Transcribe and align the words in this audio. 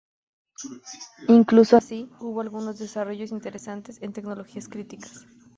Incluso 1.27 1.77
así, 1.77 2.09
hubo 2.19 2.41
algunos 2.41 2.79
desarrollos 2.79 3.29
interesantes 3.31 4.01
en 4.01 4.13
tecnologías 4.13 4.67
críticas. 4.67 5.27